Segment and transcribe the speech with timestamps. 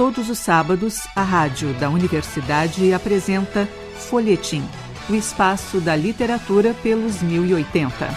[0.00, 4.62] Todos os sábados, a rádio da universidade apresenta Folhetim,
[5.10, 8.08] o espaço da literatura pelos 1080.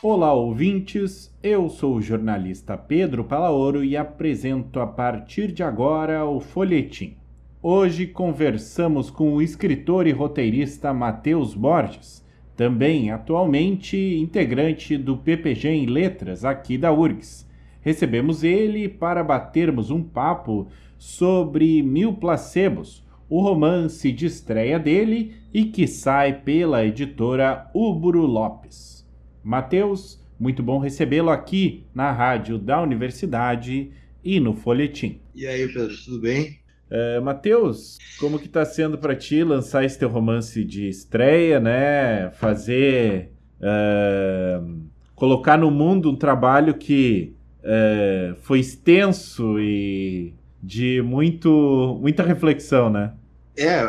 [0.00, 1.36] Olá, ouvintes.
[1.42, 7.16] Eu sou o jornalista Pedro Palaoro e apresento a partir de agora o Folhetim.
[7.60, 12.24] Hoje conversamos com o escritor e roteirista Matheus Borges,
[12.56, 17.52] também atualmente integrante do PPG em Letras aqui da URGS.
[17.84, 25.66] Recebemos ele para batermos um papo sobre Mil Placebos, o romance de estreia dele e
[25.66, 29.06] que sai pela editora Ubro Lopes.
[29.42, 33.90] Matheus, muito bom recebê-lo aqui na rádio da universidade
[34.24, 35.20] e no Folhetim.
[35.34, 36.58] E aí, Pedro, tudo bem?
[36.90, 42.30] Uh, Matheus, como que tá sendo para ti lançar esse teu romance de estreia, né?
[42.30, 43.30] Fazer...
[43.60, 52.90] Uh, colocar no mundo um trabalho que uh, foi extenso e de muito, muita reflexão,
[52.90, 53.14] né?
[53.56, 53.84] É,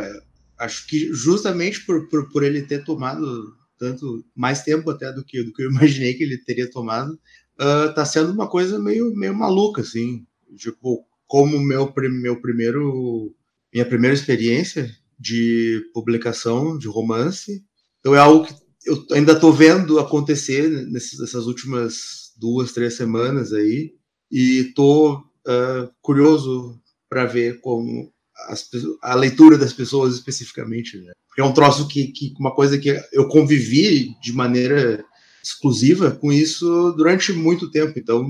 [0.57, 5.43] acho que justamente por, por, por ele ter tomado tanto mais tempo até do que,
[5.43, 9.35] do que eu imaginei que ele teria tomado, uh, tá sendo uma coisa meio, meio
[9.35, 10.25] maluca, assim.
[10.57, 13.35] Tipo, como meu, meu primeiro
[13.73, 17.61] minha primeira experiência de publicação de romance.
[17.99, 18.53] Então é algo que
[18.85, 23.93] eu ainda estou vendo acontecer nessas últimas duas, três semanas aí
[24.31, 28.11] e estou uh, curioso para ver como
[28.47, 28.69] as,
[29.01, 31.13] a leitura das pessoas especificamente, né?
[31.27, 35.03] Porque é um troço que, que uma coisa que eu convivi de maneira
[35.43, 37.99] exclusiva com isso durante muito tempo.
[37.99, 38.25] Então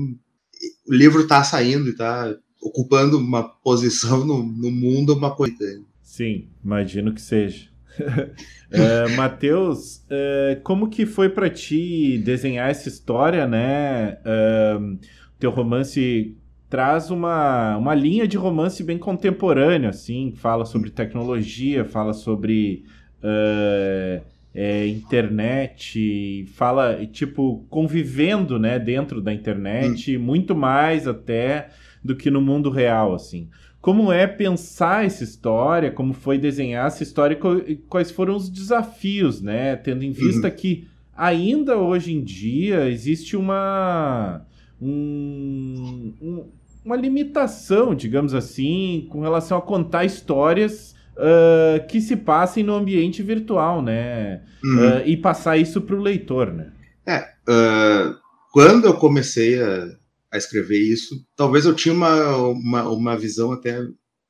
[0.86, 5.56] o livro está saindo e está ocupando uma posição no, no mundo uma coisa.
[6.02, 7.68] Sim, imagino que seja.
[8.72, 14.18] uh, Matheus, uh, como que foi para ti desenhar essa história, né?
[14.24, 14.98] Uh,
[15.38, 16.36] teu romance
[16.68, 22.84] traz uma, uma linha de romance bem contemporâneo, assim, fala sobre tecnologia, fala sobre
[23.22, 24.22] uh,
[24.54, 30.20] é, internet, fala, tipo, convivendo, né, dentro da internet, hum.
[30.20, 31.68] muito mais até
[32.02, 33.48] do que no mundo real, assim.
[33.80, 39.40] Como é pensar essa história, como foi desenhar essa história e quais foram os desafios,
[39.40, 39.76] né?
[39.76, 40.54] Tendo em vista uhum.
[40.54, 44.44] que ainda hoje em dia existe uma,
[44.80, 46.44] um, um,
[46.84, 53.22] uma limitação, digamos assim, com relação a contar histórias uh, que se passem no ambiente
[53.22, 54.42] virtual, né?
[54.62, 54.78] Uhum.
[54.78, 56.72] Uh, e passar isso para o leitor, né?
[57.06, 58.14] É, uh,
[58.52, 59.88] quando eu comecei a
[60.32, 61.24] a escrever isso.
[61.34, 63.78] Talvez eu tinha uma, uma, uma visão até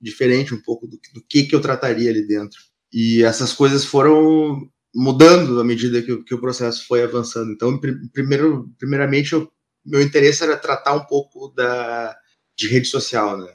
[0.00, 2.58] diferente um pouco do, do, que, que eu trataria ali dentro.
[2.92, 7.52] E essas coisas foram mudando à medida que, que o processo foi avançando.
[7.52, 7.78] Então,
[8.12, 9.50] primeiro, primeiramente, eu,
[9.84, 12.16] meu interesse era tratar um pouco da,
[12.56, 13.48] de rede social, né?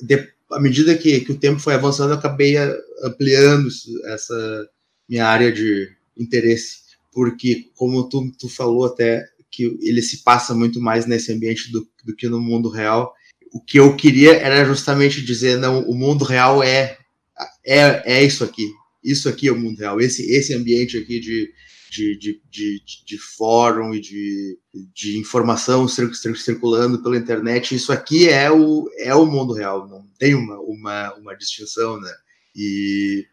[0.00, 2.56] De, à medida que, que o tempo foi avançando, eu acabei
[3.02, 3.68] ampliando
[4.06, 4.68] essa
[5.08, 6.80] minha área de interesse,
[7.12, 9.24] porque, como tu, tu falou até,
[9.56, 13.14] que ele se passa muito mais nesse ambiente do, do que no mundo real.
[13.52, 16.98] O que eu queria era justamente dizer, não, o mundo real é
[17.64, 18.70] é, é isso aqui.
[19.02, 20.00] Isso aqui é o mundo real.
[20.00, 21.50] Esse, esse ambiente aqui de,
[21.90, 24.58] de, de, de, de fórum e de,
[24.94, 29.88] de informação circulando pela internet, isso aqui é o, é o mundo real.
[29.88, 32.12] Não tem uma, uma, uma distinção, né?
[32.54, 33.26] E,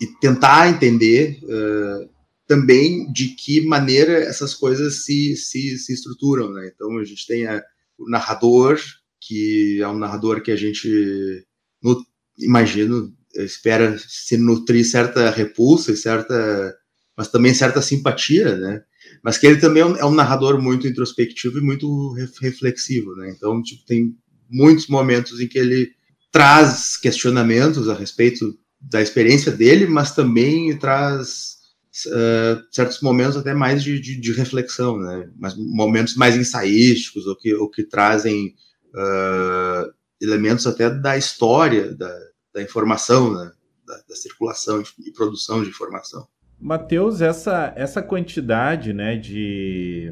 [0.00, 2.15] e tentar entender uh,
[2.46, 6.70] também de que maneira essas coisas se, se, se estruturam, né?
[6.72, 7.62] Então a gente tem a,
[7.98, 8.78] o narrador,
[9.20, 11.44] que é um narrador que a gente,
[11.82, 12.00] no,
[12.38, 16.74] imagino, espera se nutrir certa repulsa e certa,
[17.16, 18.82] mas também certa simpatia, né?
[19.22, 23.32] Mas que ele também é um, é um narrador muito introspectivo e muito reflexivo, né?
[23.36, 24.14] Então, tipo, tem
[24.48, 25.90] muitos momentos em que ele
[26.30, 31.56] traz questionamentos a respeito da experiência dele, mas também traz
[32.04, 35.30] uh, certos momentos até mais de, de, de, reflexão, né?
[35.38, 38.54] Mas momentos mais ensaísticos, ou que, ou que trazem
[38.94, 42.14] uh, elementos até da história, da,
[42.54, 43.52] da informação, né?
[43.86, 46.26] da, da circulação e produção de informação.
[46.58, 50.10] Mateus, essa, essa quantidade né, de,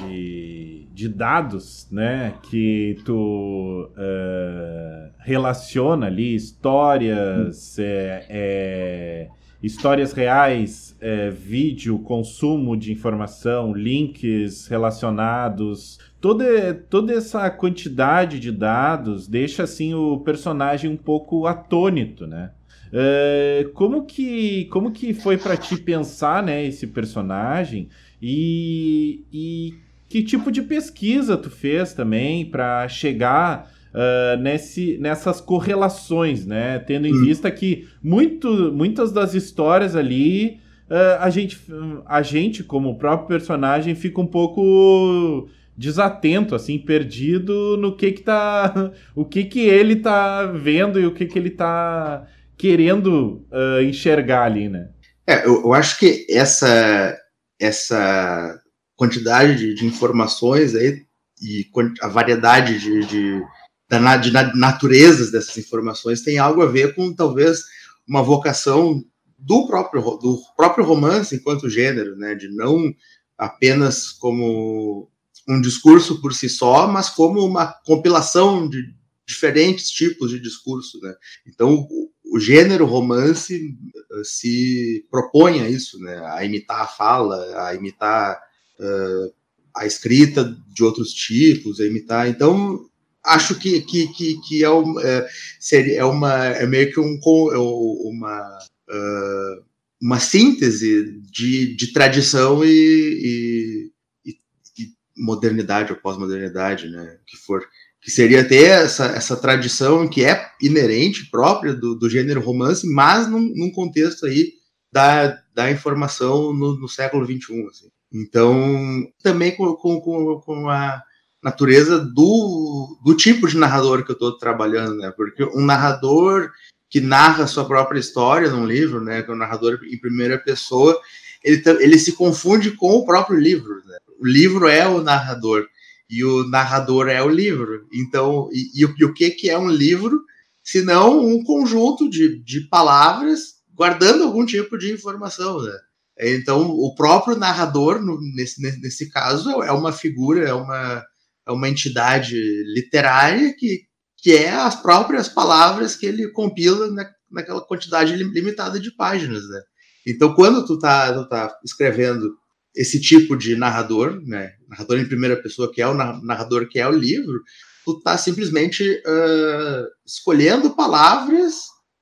[0.00, 9.28] de, de, dados né, que tu uh, relaciona ali, histórias, é, é,
[9.62, 19.26] histórias reais, é, vídeo, consumo de informação, links relacionados, toda, toda essa quantidade de dados
[19.26, 22.52] deixa assim o personagem um pouco atônito, né?
[22.90, 27.90] É, como que como que foi para ti pensar né esse personagem
[28.22, 29.74] e, e
[30.08, 36.78] que tipo de pesquisa tu fez também para chegar uh, nesse, nessas correlações, né?
[36.78, 37.24] Tendo em hum.
[37.24, 41.60] vista que muito, muitas das histórias ali uh, a, gente,
[42.06, 48.92] a gente, como próprio personagem, fica um pouco desatento, assim, perdido no que que tá...
[49.14, 52.26] o que que ele tá vendo e o que que ele tá
[52.56, 54.88] querendo uh, enxergar ali, né?
[55.26, 57.16] É, eu, eu, acho que essa,
[57.60, 58.60] essa
[58.96, 61.02] quantidade de, de informações aí
[61.40, 61.64] e
[62.02, 63.42] a variedade de, de,
[63.88, 67.60] da, de naturezas dessas informações tem algo a ver com talvez
[68.06, 69.02] uma vocação
[69.38, 72.34] do próprio, do próprio romance enquanto gênero, né?
[72.34, 72.92] De não
[73.36, 75.08] apenas como
[75.48, 78.82] um discurso por si só, mas como uma compilação de
[79.26, 81.14] diferentes tipos de discurso, né?
[81.46, 81.86] Então,
[82.30, 83.76] o, gênero romance
[84.12, 86.18] uh, se propõe a isso, né?
[86.34, 88.38] A imitar a fala, a imitar
[88.80, 89.32] uh,
[89.74, 92.28] a escrita de outros tipos, a imitar.
[92.28, 92.80] Então,
[93.24, 95.28] acho que, que, que, que é, um, é,
[95.60, 97.18] seria, é, uma, é meio que um,
[97.52, 98.58] é uma
[98.90, 99.68] uh,
[100.00, 103.90] uma síntese de, de tradição e,
[104.24, 104.32] e,
[104.78, 107.18] e modernidade ou pós-modernidade, né?
[107.26, 107.62] Que for
[108.00, 113.28] que seria ter essa, essa tradição que é inerente, própria do, do gênero romance, mas
[113.28, 114.52] num, num contexto aí
[114.92, 117.66] da, da informação no, no século XXI.
[117.68, 117.88] Assim.
[118.12, 121.02] Então, também com, com, com a
[121.42, 125.12] natureza do, do tipo de narrador que eu estou trabalhando, né?
[125.16, 126.50] Porque um narrador
[126.90, 130.98] que narra sua própria história num livro, né, que é um narrador em primeira pessoa,
[131.44, 133.82] ele, ele se confunde com o próprio livro.
[133.84, 133.98] Né?
[134.18, 135.66] O livro é o narrador
[136.08, 137.86] e o narrador é o livro.
[137.92, 140.22] Então, e, e, e o que, que é um livro
[140.62, 145.72] se não um conjunto de, de palavras guardando algum tipo de informação, né?
[146.20, 151.04] Então, o próprio narrador, no, nesse, nesse caso, é uma figura, é uma,
[151.48, 152.36] é uma entidade
[152.74, 153.82] literária que,
[154.18, 159.60] que é as próprias palavras que ele compila na, naquela quantidade limitada de páginas, né?
[160.06, 162.34] Então, quando tu tá, tu tá escrevendo
[162.74, 166.86] esse tipo de narrador, né, narrador em primeira pessoa, que é o narrador que é
[166.86, 167.42] o livro,
[167.84, 171.54] tu tá simplesmente uh, escolhendo palavras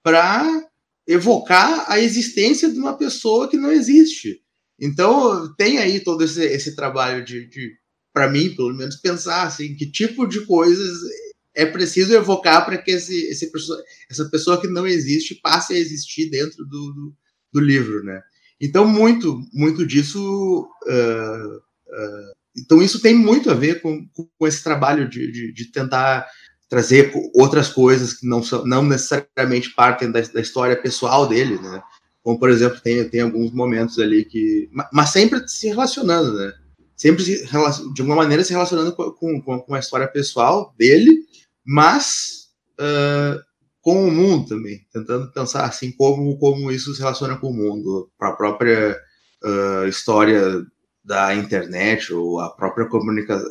[0.03, 0.45] para
[1.07, 4.41] evocar a existência de uma pessoa que não existe.
[4.79, 7.73] Então, tem aí todo esse, esse trabalho de, de
[8.17, 10.89] para mim, pelo menos, pensar assim, que tipo de coisas
[11.55, 13.53] é preciso evocar para que esse, esse,
[14.11, 17.15] essa pessoa que não existe passe a existir dentro do, do,
[17.53, 18.23] do livro, né?
[18.59, 20.67] Então, muito, muito disso.
[20.87, 24.09] Uh, uh, então, isso tem muito a ver com,
[24.39, 26.27] com esse trabalho de, de, de, tentar
[26.71, 31.83] trazer outras coisas que não, são, não necessariamente partem da, da história pessoal dele, né?
[32.23, 34.71] Como, por exemplo, tem, tem alguns momentos ali que.
[34.91, 36.55] Mas sempre se relacionando, né?
[36.97, 41.27] Sempre se, de alguma maneira se relacionando com, com, com a história pessoal dele
[41.67, 42.51] mas
[42.81, 43.43] uh,
[43.83, 48.09] com o mundo também, tentando pensar assim como, como isso se relaciona com o mundo,
[48.17, 48.97] para a própria
[49.45, 50.65] uh, história
[51.05, 52.89] da internet ou a própria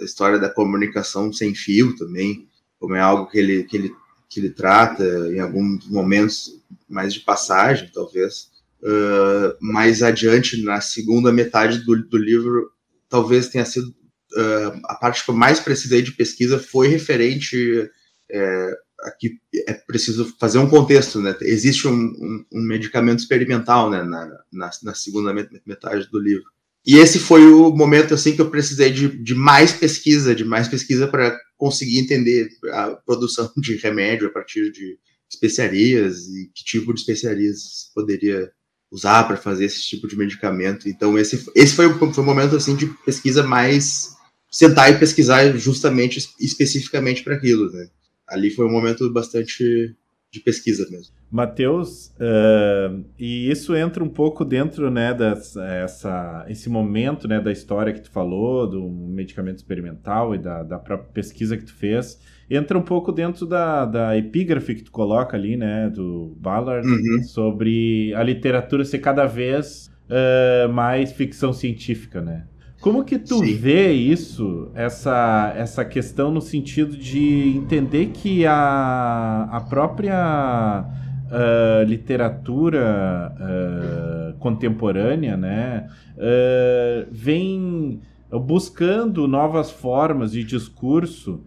[0.02, 2.48] história da comunicação sem fio também,
[2.80, 3.96] como é algo que ele, que ele,
[4.30, 8.54] que ele trata em alguns momentos mais de passagem, talvez.
[8.82, 12.70] Uh, mais adiante, na segunda metade do, do livro,
[13.10, 17.90] talvez tenha sido uh, a parte que eu mais precisei de pesquisa foi referente
[18.31, 18.72] é,
[19.02, 21.36] aqui é preciso fazer um contexto, né?
[21.41, 25.34] Existe um, um, um medicamento experimental, né, na, na, na, segunda
[25.65, 26.46] metade do livro.
[26.86, 30.68] E esse foi o momento assim que eu precisei de, de mais pesquisa, de mais
[30.68, 34.98] pesquisa para conseguir entender a produção de remédio a partir de
[35.32, 38.51] especiarias e que tipo de especiarias poderia
[38.92, 40.88] usar para fazer esse tipo de medicamento.
[40.88, 44.15] Então esse, esse foi, o, foi o momento assim de pesquisa mais
[44.50, 47.89] sentar e pesquisar justamente especificamente para aquilo, né?
[48.27, 49.96] ali foi um momento bastante
[50.36, 51.13] de pesquisa mesmo.
[51.32, 57.94] Matheus, uh, e isso entra um pouco dentro, né, dessa, esse momento, né, da história
[57.94, 62.77] que tu falou, do medicamento experimental e da, da própria pesquisa que tu fez, entra
[62.77, 67.24] um pouco dentro da, da epígrafe que tu coloca ali, né, do Ballard, uhum.
[67.24, 72.46] sobre a literatura ser cada vez uh, mais ficção científica, né?
[72.86, 73.56] Como que tu Sim.
[73.56, 80.86] vê isso, essa, essa questão no sentido de entender que a, a própria
[81.25, 91.42] uh, literatura uh, contemporânea, né, uh, vem buscando novas formas de discurso,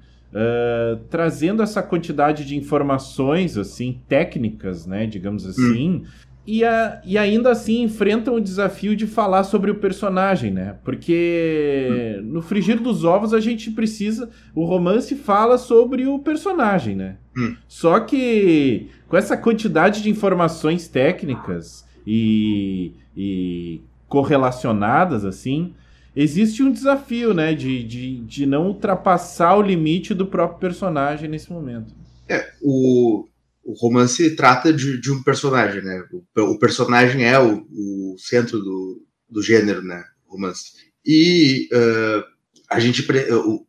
[1.09, 6.05] trazendo essa quantidade de informações, assim, técnicas, né, digamos assim,
[6.51, 10.77] e, a, e ainda assim enfrentam o desafio de falar sobre o personagem, né?
[10.83, 14.31] Porque no frigir dos ovos a gente precisa.
[14.55, 17.17] O romance fala sobre o personagem, né?
[17.37, 17.55] Hum.
[17.69, 25.75] Só que com essa quantidade de informações técnicas e, e correlacionadas, assim,
[26.17, 27.53] existe um desafio, né?
[27.53, 31.95] De, de, de não ultrapassar o limite do próprio personagem nesse momento.
[32.27, 33.27] É, o,
[33.69, 36.03] o romance trata de, de um personagem, né?
[36.11, 40.03] O, o personagem é o, o, centro do, do gênero, né?
[40.27, 40.73] Romance.
[41.05, 42.25] E uh,
[42.71, 43.07] a gente,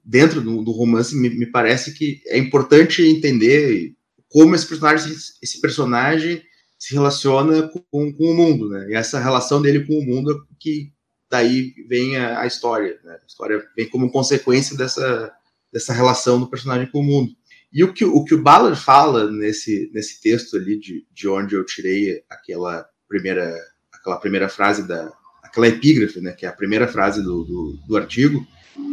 [0.05, 3.93] dentro do, do romance, me, me, parece que é importante entender
[4.29, 5.13] como esse personagem,
[5.43, 6.41] esse personagem
[6.77, 8.87] se relaciona com, com o mundo, né?
[8.91, 10.93] E essa relação dele com o mundo é que
[11.29, 13.19] daí vem a, a história, né?
[13.21, 15.29] A história vem como consequência dessa,
[15.73, 17.33] dessa relação do personagem com o mundo.
[17.71, 21.55] E o que o, que o Ballard fala nesse, nesse texto ali, de, de onde
[21.55, 23.55] eu tirei aquela primeira,
[23.93, 25.11] aquela primeira frase, da,
[25.43, 28.45] aquela epígrafe, né, que é a primeira frase do, do, do artigo,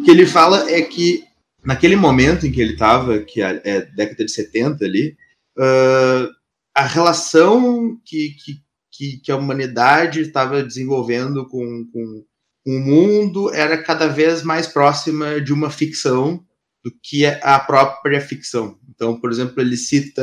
[0.04, 1.24] que ele fala é que
[1.64, 5.16] naquele momento em que ele estava, que é, é, década de 70 ali,
[5.58, 6.30] uh,
[6.74, 8.60] a relação que, que,
[8.92, 12.24] que, que a humanidade estava desenvolvendo com, com,
[12.64, 16.44] com o mundo era cada vez mais próxima de uma ficção
[16.86, 18.78] do que é a própria ficção.
[18.88, 20.22] Então, por exemplo, ele cita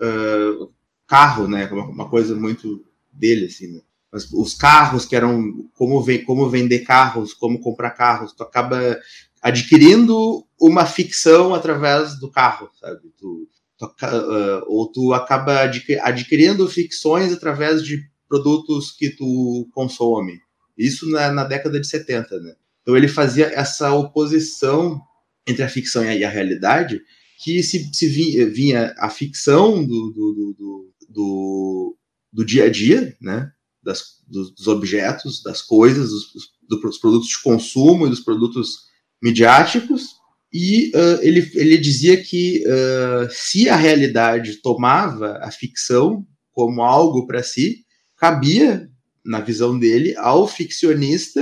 [0.00, 0.72] uh,
[1.04, 3.80] carro, né, uma coisa muito dele, assim, né?
[4.12, 8.96] Mas os carros que eram como, como vender carros, como comprar carros, tu acaba
[9.42, 13.12] adquirindo uma ficção através do carro, sabe?
[13.18, 15.62] Tu, tu, uh, ou tu acaba
[16.02, 20.38] adquirindo ficções através de produtos que tu consome.
[20.78, 22.54] Isso na, na década de 70, né?
[22.80, 25.02] Então ele fazia essa oposição
[25.48, 27.00] entre a ficção e a, realidade,
[27.42, 31.96] que se, se vinha, vinha, a ficção do, do, do, do,
[32.32, 33.50] do dia a dia, né?
[33.82, 36.24] Das, dos, dos objetos, das coisas, dos,
[36.68, 38.88] dos, produtos de consumo e dos produtos
[39.22, 40.18] midiáticos,
[40.52, 47.26] e uh, ele, ele dizia que uh, se a realidade tomava a ficção como algo
[47.26, 47.84] para si,
[48.16, 48.90] cabia,
[49.24, 51.40] na visão dele, ao ficcionista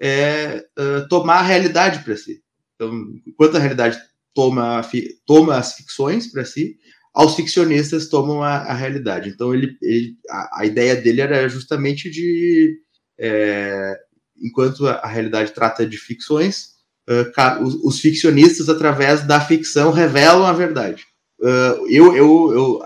[0.00, 2.43] é, uh, tomar a realidade para si.
[2.84, 3.98] Então, enquanto a realidade
[4.34, 4.80] toma,
[5.26, 6.76] toma as ficções para si,
[7.14, 9.30] aos ficcionistas tomam a, a realidade.
[9.30, 12.76] Então, ele, ele a, a, ideia dele era justamente de,
[13.18, 13.96] é,
[14.42, 16.70] enquanto a, a, realidade trata de ficções,
[17.08, 21.04] uh, os, os, ficcionistas, através da ficção, revelam a verdade.
[21.40, 22.82] Uh, eu, eu, eu,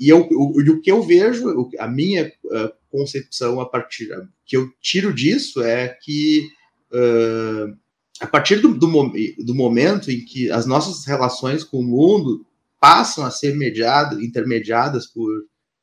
[0.00, 4.08] e eu, o, o que eu vejo, a minha uh, concepção a partir
[4.46, 6.48] que eu tiro disso é que
[6.92, 7.76] uh,
[8.20, 12.46] a partir do, do, do, momento em que as nossas relações com o mundo
[12.80, 15.30] passam a ser mediado, intermediadas por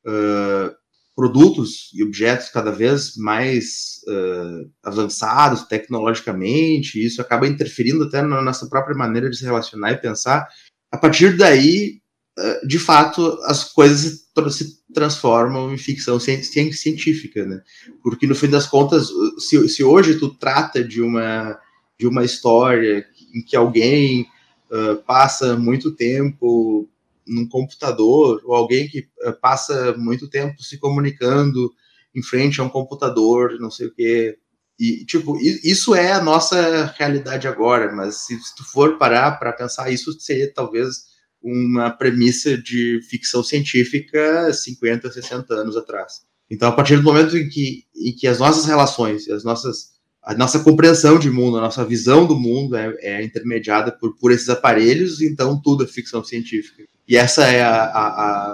[0.06, 0.74] uh,
[1.14, 8.66] produtos e objetos cada vez mais uh, avançados tecnologicamente, isso acaba interferindo até na nossa
[8.68, 10.48] própria maneira de se relacionar e pensar.
[10.90, 12.00] A partir daí,
[12.38, 17.60] uh, de fato, as coisas se transformam em ficção científica, né?
[18.02, 21.58] Porque no fim das contas, se, se hoje tu trata de uma
[22.04, 24.26] de uma história em que alguém
[24.70, 26.86] uh, passa muito tempo
[27.26, 31.72] num computador, ou alguém que uh, passa muito tempo se comunicando
[32.14, 34.36] em frente a um computador, não sei o quê.
[34.78, 39.52] E, tipo, isso é a nossa realidade agora, mas se, se tu for parar para
[39.54, 46.20] pensar, isso seria talvez uma premissa de ficção científica 50, 60 anos atrás.
[46.50, 49.93] Então, a partir do momento em que, em que as nossas relações, as nossas
[50.24, 54.32] a nossa compreensão de mundo, a nossa visão do mundo é, é, intermediada por, por
[54.32, 56.84] esses aparelhos, então tudo é ficção científica.
[57.06, 58.06] E essa é a, a,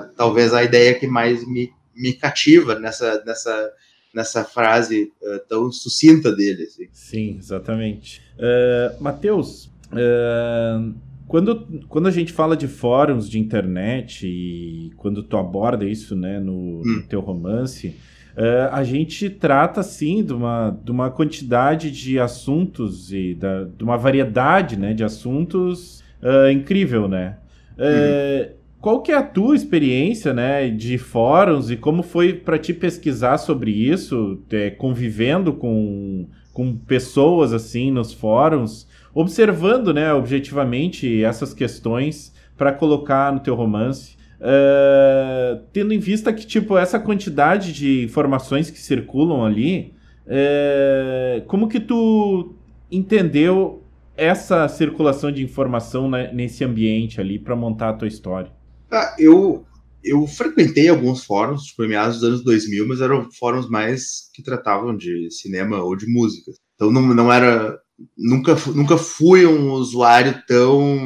[0.03, 3.71] a talvez a ideia que mais me, me cativa nessa, nessa,
[4.12, 6.65] nessa frase uh, tão sucinta dele.
[6.65, 6.89] Assim.
[6.93, 8.21] Sim, exatamente.
[8.37, 10.93] Uh, Matheus, uh,
[11.29, 16.41] quando, quando a gente fala de fóruns de internet e quando tu aborda isso né,
[16.41, 16.83] no, hum.
[16.85, 17.95] no teu romance,
[18.37, 23.83] Uh, a gente trata, sim, de uma, de uma quantidade de assuntos e da, de
[23.83, 27.37] uma variedade né, de assuntos uh, incrível, né?
[27.77, 28.61] Uh.
[28.81, 33.37] Qual que é a tua experiência né, de fóruns e como foi para ti pesquisar
[33.37, 42.35] sobre isso, é, convivendo com, com pessoas assim nos fóruns, observando né, objetivamente essas questões
[42.57, 44.17] para colocar no teu romance?
[44.41, 49.93] Uh, tendo em vista que, tipo, essa quantidade de informações que circulam ali,
[50.27, 52.55] uh, como que tu
[52.91, 53.83] entendeu
[54.17, 58.51] essa circulação de informação nesse ambiente ali para montar a tua história?
[58.91, 59.65] Ah, eu,
[60.03, 64.43] eu frequentei alguns fóruns, tipo, em meados dos anos 2000, mas eram fóruns mais que
[64.43, 66.51] tratavam de cinema ou de música.
[66.75, 67.79] Então não, não era.
[68.17, 70.97] Nunca, nunca fui um usuário tão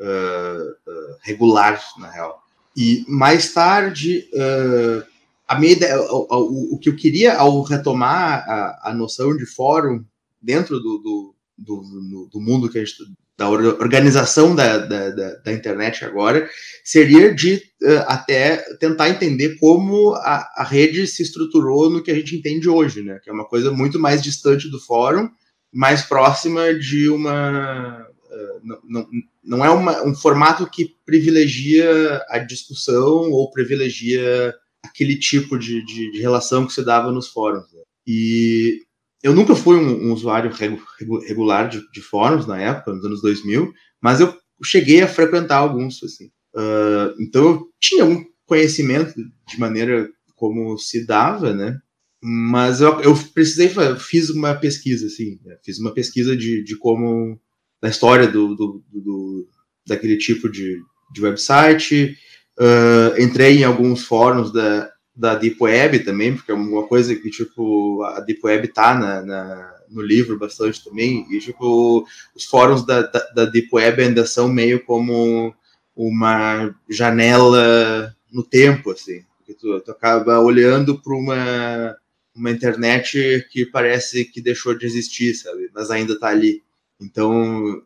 [0.00, 0.75] uh,
[1.22, 2.42] regular, na real.
[2.76, 5.02] E mais tarde, uh,
[5.48, 9.46] a minha ideia, o, o, o, que eu queria ao retomar a, a noção de
[9.46, 10.04] fórum
[10.42, 12.96] dentro do, do, do, do mundo que a gente
[13.36, 15.10] da organização da, da,
[15.44, 16.48] da, internet agora,
[16.82, 22.14] seria de uh, até tentar entender como a, a, rede se estruturou no que a
[22.14, 23.20] gente entende hoje, né?
[23.22, 25.28] Que é uma coisa muito mais distante do fórum,
[25.70, 28.06] mais próxima de uma.
[28.62, 29.08] Não, não,
[29.44, 36.10] não é uma, um formato que privilegia a discussão ou privilegia aquele tipo de, de,
[36.12, 37.72] de relação que se dava nos fóruns.
[37.72, 37.80] Né?
[38.06, 38.82] E
[39.22, 40.50] eu nunca fui um, um usuário
[41.26, 46.02] regular de, de, fóruns na época, nos anos 2000, mas eu cheguei a frequentar alguns,
[46.02, 46.26] assim.
[46.54, 49.14] Uh, então eu tinha um conhecimento
[49.48, 51.78] de maneira como se dava, né?
[52.22, 55.56] Mas eu, eu precisei, fiz uma pesquisa, assim, né?
[55.64, 57.38] fiz uma pesquisa de, de como,
[57.86, 59.48] da história do, do, do
[59.86, 62.16] daquele tipo de, de website,
[62.58, 67.30] uh, entrei em alguns fóruns da, da Deep Web também, porque é uma coisa que,
[67.30, 72.84] tipo, a Deep Web tá na, na no livro bastante também, e, tipo, os fóruns
[72.84, 75.54] da, da, da, Deep Web ainda são meio como
[75.94, 79.22] uma janela no tempo, assim,
[79.60, 81.96] tu, tu acaba olhando para uma,
[82.34, 86.66] uma internet que parece que deixou de existir, sabe, mas ainda tá ali.
[87.00, 87.82] Então,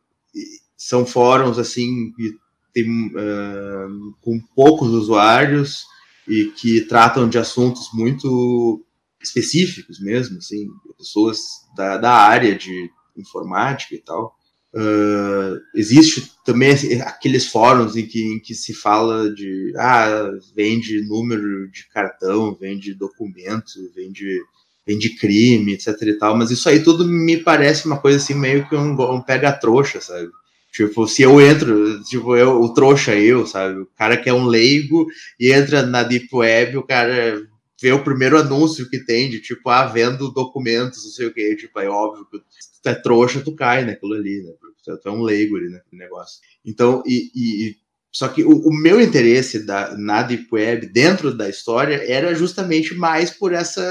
[0.76, 2.32] são fóruns, assim, que
[2.72, 5.84] tem, uh, com poucos usuários,
[6.30, 8.84] e que tratam de assuntos muito
[9.20, 11.40] específicos mesmo, assim, pessoas
[11.76, 14.36] da, da área de informática e tal.
[14.72, 16.70] Uh, existe também
[17.02, 22.94] aqueles fóruns em que, em que se fala de ah, vende número de cartão, vende
[22.94, 24.40] documento, vende,
[24.86, 28.68] vende crime, etc e tal, mas isso aí tudo me parece uma coisa assim meio
[28.68, 30.28] que um, um pega-trouxa, sabe?
[30.72, 33.80] Tipo, se eu entro, tipo, eu, o trouxa eu, sabe?
[33.80, 35.06] O cara que é um leigo
[35.38, 37.42] e entra na Deep Web, o cara
[37.80, 41.56] vê o primeiro anúncio que tem de tipo, ah, vendo documentos, não sei o que,
[41.56, 44.52] tipo, é óbvio que tu é trouxa, tu cai naquilo ali, né?
[44.84, 46.40] Tu é um leigo ali naquele negócio.
[46.64, 47.76] Então, e, e
[48.12, 52.94] só que o, o, meu interesse da, na Deep Web dentro da história era justamente
[52.94, 53.82] mais por essa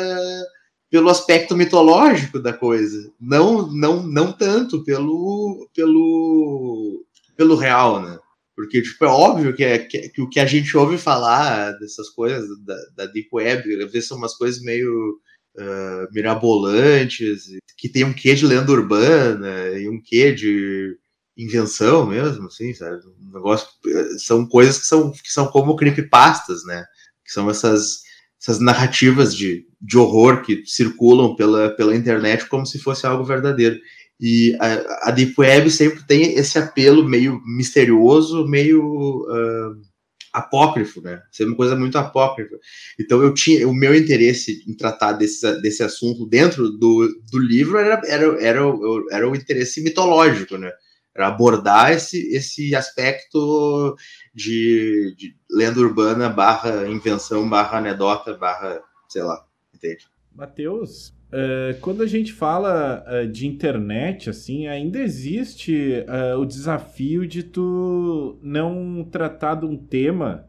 [0.90, 7.06] pelo aspecto mitológico da coisa, não não não tanto pelo pelo
[7.38, 8.20] pelo real, né?
[8.56, 12.10] Porque tipo, é óbvio que, é, que, que o que a gente ouve falar dessas
[12.10, 15.18] coisas da, da Deep Web, às vezes são umas coisas meio
[15.56, 17.46] uh, mirabolantes,
[17.78, 20.98] que tem um quê de lenda urbana e um quê de
[21.38, 22.98] invenção mesmo, assim, sabe?
[23.22, 23.70] Um negócio,
[24.18, 26.84] são coisas que são, que são como creepypastas, né?
[27.24, 28.02] Que são essas
[28.42, 33.78] essas narrativas de, de horror que circulam pela, pela internet como se fosse algo verdadeiro.
[34.20, 39.82] E a, a Deep Web sempre tem esse apelo meio misterioso, meio uh,
[40.34, 41.22] apócrifo, né?
[41.32, 42.56] Ser uma coisa muito apócrifa.
[43.00, 47.78] Então eu tinha o meu interesse em tratar desse, desse assunto dentro do, do livro
[47.78, 48.62] era, era, era,
[49.12, 50.72] era o interesse mitológico, né?
[51.20, 53.96] Era abordar esse, esse aspecto
[54.34, 58.80] de, de lenda urbana barra invenção barra anedota barra,
[59.10, 60.08] sei lá, entende?
[60.34, 67.28] Matheus, Uh, quando a gente fala uh, de internet, assim, ainda existe uh, o desafio
[67.28, 70.46] de tu não tratar de um tema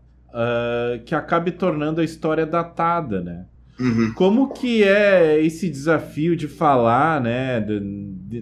[1.04, 3.46] que acabe tornando a história datada, né?
[3.80, 4.12] Uhum.
[4.14, 8.40] Como que é esse desafio de falar, né, de, de,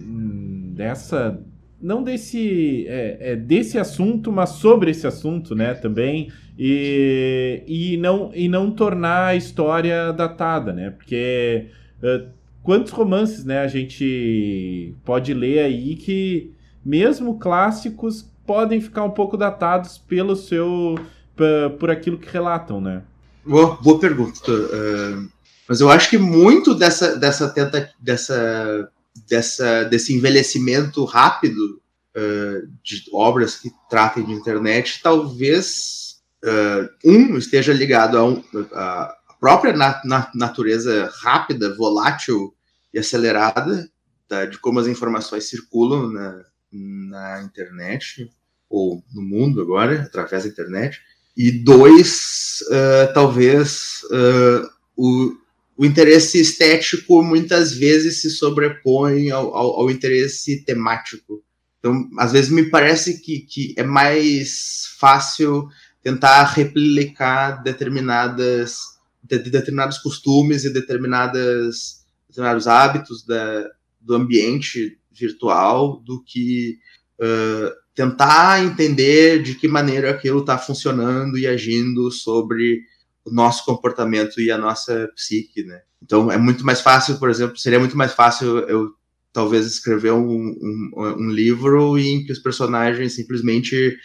[0.75, 1.43] dessa
[1.81, 8.31] não desse, é, é, desse assunto, mas sobre esse assunto, né, também, e, e, não,
[8.33, 11.67] e não tornar a história datada, né, porque
[12.03, 12.27] uh,
[12.61, 19.37] quantos romances, né, a gente pode ler aí que, mesmo clássicos, podem ficar um pouco
[19.37, 20.95] datados pelo seu,
[21.79, 23.03] por aquilo que relatam, né?
[23.45, 25.29] Boa, boa pergunta, uh,
[25.67, 28.89] mas eu acho que muito dessa, dessa, tenta, dessa
[29.27, 31.81] dessa, desse envelhecimento rápido
[32.15, 39.15] uh, de obras que tratem de internet, talvez uh, um esteja ligado a, um, a
[39.39, 40.03] própria nat
[40.35, 42.53] natureza rápida, volátil
[42.93, 43.89] e acelerada
[44.27, 48.29] tá, de como as informações circulam na, na internet
[48.69, 51.01] ou no mundo agora através da internet.
[51.35, 54.01] E dois uh, talvez
[54.97, 55.33] o
[55.79, 61.41] o interesse estético muitas vezes se sobrepõe ao, ao, ao, interesse temático.
[61.79, 65.69] Então, às vezes me parece que, que é mais fácil
[66.03, 68.79] tentar replicar determinadas
[69.23, 73.65] de, de determinados costumes e determinadas determinados hábitos da,
[74.01, 76.77] do ambiente virtual do que
[77.21, 82.81] uh, tentar entender de que maneira aquilo está funcionando e agindo sobre
[83.25, 85.81] o nosso comportamento e a nossa psique, né?
[86.01, 88.91] Então é muito mais fácil, por exemplo, seria muito mais fácil eu
[89.31, 93.95] talvez escrever um, um, um livro em que os personagens simplesmente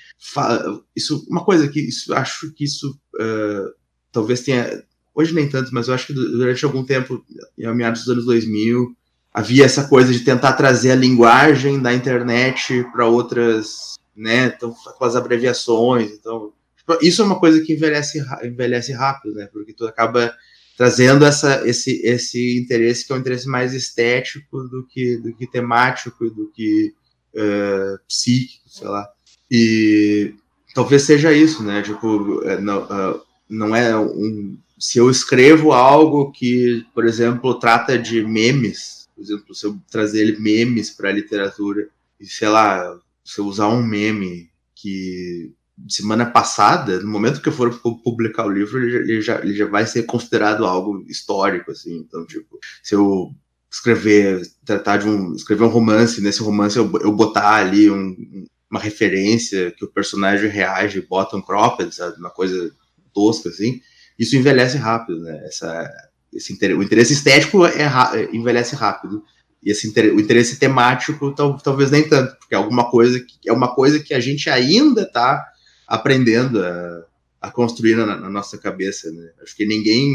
[0.94, 3.72] isso uma coisa que isso, acho que isso uh,
[4.12, 7.24] talvez tenha hoje nem tanto, mas eu acho que durante algum tempo,
[7.56, 8.94] em meados dos anos 2000,
[9.32, 15.04] havia essa coisa de tentar trazer a linguagem da internet para outras, né, então, com
[15.04, 16.52] as abreviações, então,
[17.00, 20.34] isso é uma coisa que envelhece, envelhece rápido, né, porque tu acaba
[20.76, 25.46] trazendo essa, esse, esse interesse que é um interesse mais estético do que, do que
[25.46, 26.92] temático, do que
[27.34, 29.08] uh, psíquico, sei lá,
[29.50, 30.34] e
[30.74, 36.30] talvez seja isso, né, tipo, é, não, uh, não é um se eu escrevo algo
[36.30, 41.88] que, por exemplo, trata de memes, por exemplo, se eu trazer memes para a literatura,
[42.20, 45.52] e sei lá, se eu usar um meme que
[45.88, 49.86] semana passada, no momento que eu for publicar o livro, ele já, ele já, vai
[49.86, 51.96] ser considerado algo histórico, assim.
[51.98, 53.34] Então, tipo, se eu
[53.70, 58.80] escrever, tratar de um, escrever um romance, nesse romance eu, eu botar ali um, uma
[58.80, 62.72] referência que o personagem reage, bota um cropped, sabe, uma coisa
[63.12, 63.80] tosca, assim,
[64.18, 65.44] isso envelhece rápido, né?
[65.44, 65.90] Essa,
[66.32, 69.24] esse interesse, o interesse estético é, é, envelhece rápido.
[69.62, 73.52] E esse o interesse temático tal, talvez nem tanto, porque é alguma coisa que é
[73.52, 75.42] uma coisa que a gente ainda está
[75.86, 77.06] aprendendo a,
[77.40, 79.30] a construir na, na, nossa cabeça, né?
[79.42, 80.14] Acho que ninguém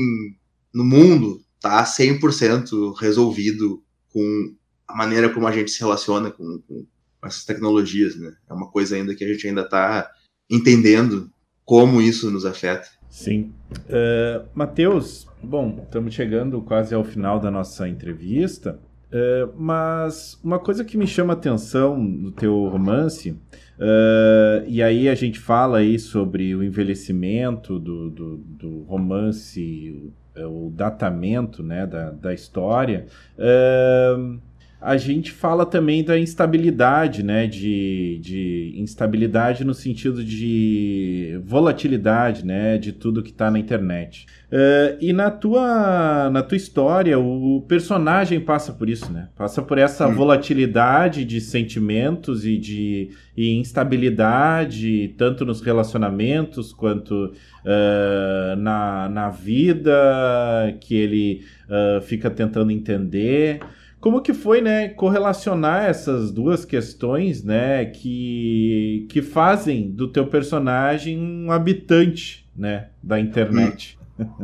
[0.73, 4.55] no mundo está 100% resolvido com
[4.87, 6.85] a maneira como a gente se relaciona com, com
[7.23, 8.33] essas tecnologias, né?
[8.49, 10.09] É uma coisa ainda que a gente ainda está
[10.49, 11.29] entendendo
[11.65, 12.87] como isso nos afeta.
[13.09, 13.53] Sim.
[13.71, 18.79] Uh, Matheus, bom, estamos chegando quase ao final da nossa entrevista,
[19.11, 23.35] uh, mas uma coisa que me chama atenção no teu romance,
[23.79, 30.71] uh, e aí a gente fala aí sobre o envelhecimento do, do, do romance, o
[30.73, 33.05] datamento né, da, da história.
[33.37, 34.39] Uh,
[34.81, 37.45] a gente fala também da instabilidade, né?
[37.47, 42.77] De, de instabilidade no sentido de volatilidade, né?
[42.77, 44.25] De tudo que está na internet.
[44.51, 49.27] Uh, e na tua, na tua história, o personagem passa por isso, né?
[49.35, 50.15] Passa por essa hum.
[50.15, 60.75] volatilidade de sentimentos e de e instabilidade, tanto nos relacionamentos quanto uh, na, na vida,
[60.81, 63.61] que ele uh, fica tentando entender.
[63.99, 71.19] Como que foi, né, correlacionar essas duas questões, né, que, que fazem do teu personagem
[71.19, 73.97] um habitante, né, da internet?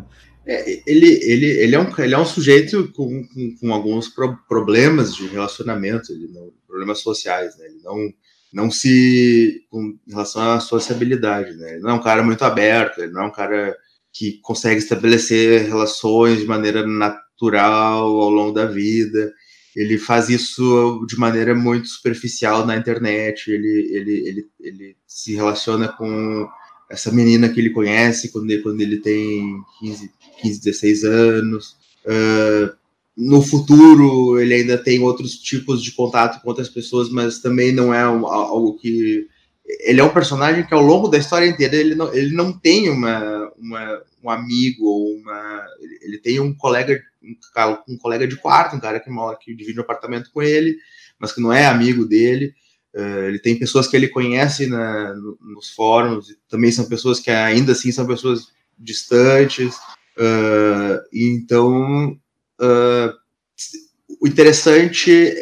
[0.48, 4.38] É, ele, ele, ele, é um, ele é um sujeito com, com, com alguns pro,
[4.48, 7.66] problemas de relacionamento, ele não, problemas sociais, né?
[7.66, 8.14] Ele não,
[8.54, 9.66] não se.
[9.72, 11.74] com relação à sociabilidade, né?
[11.74, 13.76] Ele não é um cara muito aberto, ele não é um cara
[14.14, 19.34] que consegue estabelecer relações de maneira natural ao longo da vida
[19.76, 25.90] ele faz isso de maneira muito superficial na internet, ele, ele, ele, ele se relaciona
[25.90, 26.48] com
[26.90, 30.12] essa menina que ele conhece quando ele, quando ele tem 15,
[30.42, 31.76] 15 16 anos.
[32.06, 32.74] Uh,
[33.18, 37.94] no futuro, ele ainda tem outros tipos de contato com outras pessoas, mas também não
[37.94, 39.28] é algo que.
[39.80, 42.90] Ele é um personagem que, ao longo da história inteira, ele não, ele não tem
[42.90, 45.66] uma, uma um amigo ou uma.
[46.02, 47.02] Ele tem um colega
[47.88, 50.78] um, colega de quarto, um cara que mora, que divide um apartamento com ele,
[51.20, 52.54] mas que não é amigo dele.
[52.94, 57.30] Uh, ele tem pessoas que ele conhece na, no, nos fóruns, também são pessoas que
[57.30, 59.76] ainda assim são pessoas distantes.
[60.18, 62.12] Uh, então,
[62.62, 63.14] uh,
[64.22, 65.34] o interessante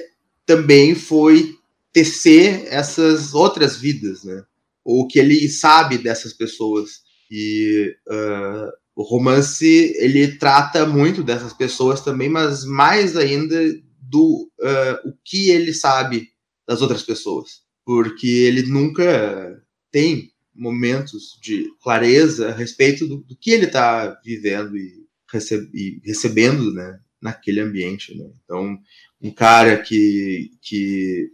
[0.46, 1.56] também foi
[1.92, 4.44] tecer essas outras vidas, né?
[4.84, 7.04] O que ele sabe dessas pessoas.
[7.30, 9.66] E uh, o romance
[9.98, 13.58] ele trata muito dessas pessoas também, mas mais ainda
[14.02, 16.30] do uh, o que ele sabe
[16.68, 23.52] das outras pessoas, porque ele nunca tem momentos de clareza a respeito do, do que
[23.52, 28.16] ele está vivendo e, receb e, recebendo, né, naquele ambiente.
[28.16, 28.30] Né?
[28.44, 28.78] Então,
[29.20, 31.32] um cara que que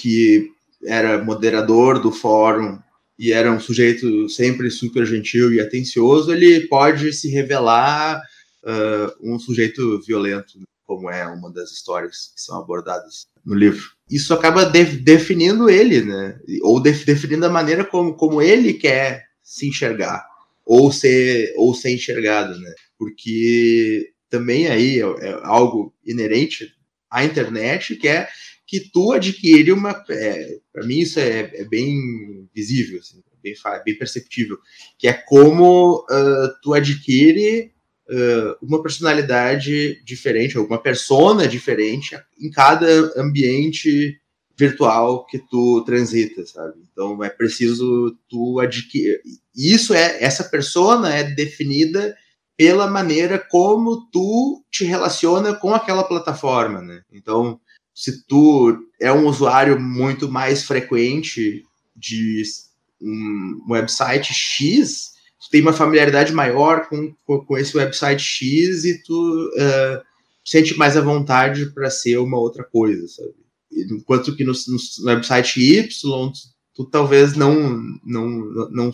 [0.00, 0.50] que
[0.84, 2.78] era moderador do fórum
[3.22, 8.20] e era um sujeito sempre super gentil e atencioso, ele pode se revelar
[8.64, 13.92] uh, um sujeito violento, como é uma das histórias que são abordadas no livro.
[14.10, 16.36] Isso acaba de definindo ele, né?
[16.62, 20.26] Ou de definindo a maneira como, como ele quer se enxergar
[20.66, 22.74] ou ser ou ser enxergado, né?
[22.98, 26.74] Porque também aí é, é algo inerente
[27.08, 28.28] à internet que é
[28.72, 30.02] que tu adquire uma.
[30.08, 33.52] É, para mim, isso é, é bem visível, assim, bem,
[33.84, 34.56] bem perceptível,
[34.98, 37.70] que é como uh, tu adquire
[38.08, 44.18] uh, uma personalidade diferente, alguma persona diferente em cada ambiente
[44.56, 46.80] virtual que tu transita, sabe?
[46.90, 49.20] Então é preciso tu adquirir.
[49.54, 52.16] Isso é essa persona é definida
[52.56, 57.02] pela maneira como tu te relaciona com aquela plataforma, né?
[57.12, 57.60] Então
[57.94, 62.42] se tu é um usuário muito mais frequente de
[63.00, 69.50] um website X, tu tem uma familiaridade maior com, com esse website X e tu
[69.56, 70.02] uh,
[70.44, 73.34] sente mais à vontade para ser uma outra coisa, sabe?
[73.72, 76.32] Enquanto que no, no website Y, tu,
[76.74, 78.28] tu, talvez não, não,
[78.70, 78.92] não,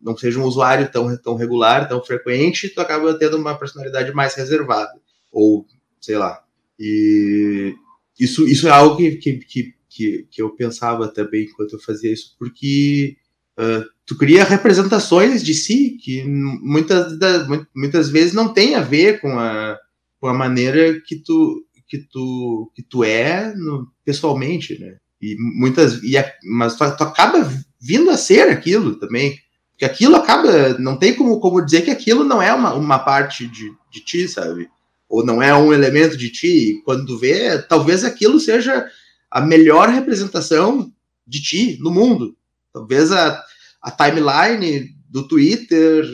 [0.00, 4.34] não seja um usuário tão, tão regular, tão frequente, tu acaba tendo uma personalidade mais
[4.34, 4.92] reservada.
[5.32, 5.66] Ou,
[6.00, 6.44] sei lá.
[6.78, 7.74] E
[8.20, 12.36] isso, isso é algo que, que, que, que, eu pensava também enquanto eu fazia isso,
[12.38, 13.16] porque
[13.58, 19.20] uh, tu cria representações de si que muitas, das, muitas vezes não tem a ver
[19.20, 19.78] com a,
[20.20, 24.98] com a maneira que tu, que tu, que tu é no, pessoalmente, né?
[25.20, 29.38] E muitas, e a, mas tu, tu acaba vindo a ser aquilo também,
[29.72, 33.46] porque aquilo acaba, não tem como, como dizer que aquilo não é uma, uma parte
[33.46, 34.68] de, de ti, sabe?
[35.10, 38.88] Ou não é um elemento de ti, quando vê, talvez aquilo seja
[39.28, 40.90] a melhor representação
[41.26, 42.36] de ti no mundo.
[42.72, 43.44] Talvez a,
[43.82, 46.04] a timeline do Twitter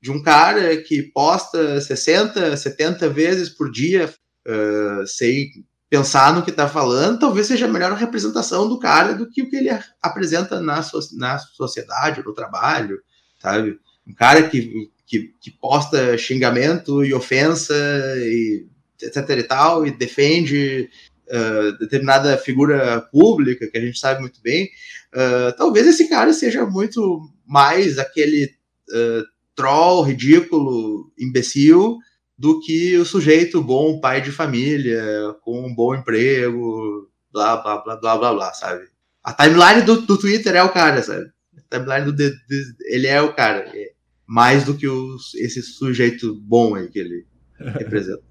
[0.00, 4.06] de um cara que posta 60, 70 vezes por dia
[4.46, 5.50] uh, sem
[5.90, 9.50] pensar no que está falando, talvez seja a melhor representação do cara do que o
[9.50, 12.98] que ele apresenta na, so, na sociedade, no trabalho,
[13.38, 13.78] sabe?
[14.06, 17.74] Um cara que que, que posta xingamento e ofensa
[18.18, 18.66] e
[19.00, 20.90] etc e tal, e defende
[21.28, 24.68] uh, determinada figura pública, que a gente sabe muito bem,
[25.14, 28.50] uh, talvez esse cara seja muito mais aquele
[28.90, 31.98] uh, troll ridículo, imbecil,
[32.36, 35.02] do que o sujeito bom, pai de família,
[35.42, 38.84] com um bom emprego, blá, blá, blá, blá, blá, blá, sabe?
[39.24, 41.30] A timeline do, do Twitter é o cara, sabe?
[41.70, 43.68] A timeline do, de, de, ele é o cara.
[43.74, 43.92] É,
[44.28, 47.26] mais do que os, esse sujeito bom aí que ele
[47.58, 48.22] representa.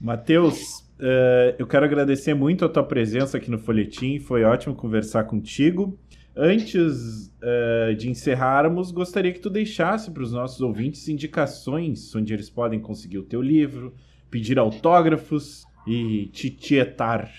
[0.00, 5.24] Matheus, uh, eu quero agradecer muito a tua presença aqui no Folhetim, foi ótimo conversar
[5.24, 5.98] contigo.
[6.34, 12.48] Antes uh, de encerrarmos, gostaria que tu deixasse para os nossos ouvintes indicações onde eles
[12.48, 13.92] podem conseguir o teu livro,
[14.30, 17.30] pedir autógrafos e tietar.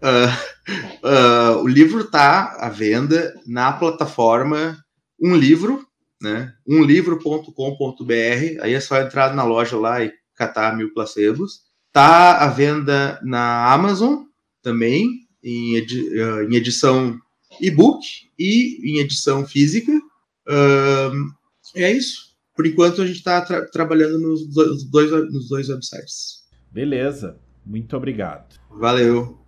[0.00, 4.78] Uh, o livro está à venda na plataforma
[5.20, 5.84] Um Livro,
[6.20, 6.54] né?
[6.66, 11.60] umlivro.com.br, aí é só entrar na loja lá e catar mil placebos.
[11.92, 14.24] Tá à venda na Amazon
[14.62, 15.06] também,
[15.42, 17.18] em, edi uh, em edição
[17.60, 18.04] e-book
[18.38, 19.92] e em edição física.
[19.92, 21.32] Uh,
[21.76, 22.34] é isso.
[22.56, 24.46] Por enquanto a gente está tra trabalhando nos
[24.90, 26.44] dois, nos dois websites.
[26.70, 27.38] Beleza.
[27.64, 28.58] Muito obrigado.
[28.70, 29.38] Valeu.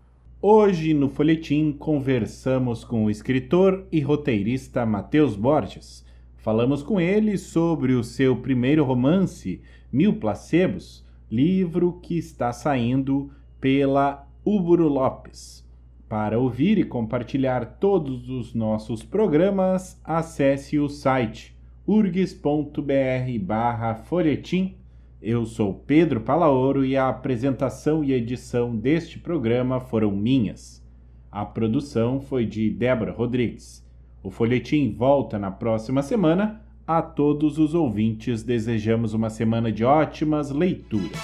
[0.40, 6.05] Hoje no Folhetim conversamos com o escritor e roteirista Matheus Borges
[6.46, 9.61] Falamos com ele sobre o seu primeiro romance,
[9.92, 15.68] Mil Placebos, livro que está saindo pela Ubro Lopes.
[16.09, 21.52] Para ouvir e compartilhar todos os nossos programas, acesse o site
[21.85, 24.76] urgs.br/folhetim.
[25.20, 30.80] Eu sou Pedro Palaoro e a apresentação e edição deste programa foram minhas.
[31.28, 33.85] A produção foi de Débora Rodrigues.
[34.26, 36.60] O folhetim volta na próxima semana.
[36.84, 41.16] A todos os ouvintes desejamos uma semana de ótimas leituras.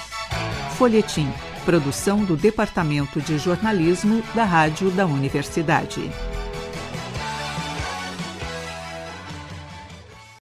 [0.79, 1.27] Folhetim,
[1.65, 6.01] produção do Departamento de Jornalismo da Rádio da Universidade.